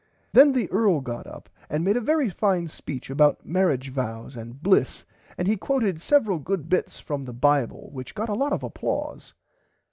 Then 0.33 0.51
the 0.51 0.67
earl 0.71 0.99
got 0.99 1.27
up 1.27 1.47
and 1.69 1.83
made 1.85 1.95
a 1.95 2.01
very 2.01 2.27
fine 2.27 2.67
speech 2.67 3.11
about 3.11 3.45
marrage 3.45 3.91
vows 3.91 4.35
and 4.35 4.59
bliss 4.59 5.05
and 5.37 5.47
he 5.47 5.55
quoted 5.55 6.01
several 6.01 6.39
good 6.39 6.67
bits 6.69 6.99
from 6.99 7.23
the 7.23 7.33
bible 7.33 7.91
which 7.91 8.15
got 8.15 8.27
a 8.27 8.33
lot 8.33 8.51
of 8.51 8.63
applause. 8.63 9.35